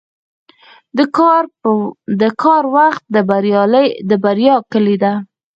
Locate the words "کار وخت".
2.43-3.03